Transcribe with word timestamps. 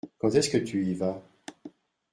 Quand 0.17 0.31
est-ce 0.33 0.49
que 0.49 0.57
tu 0.57 0.83
y 0.83 0.95
vas? 0.95 1.21